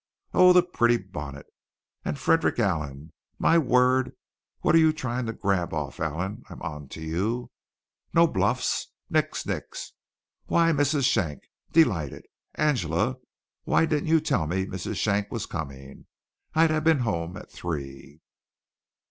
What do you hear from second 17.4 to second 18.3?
three."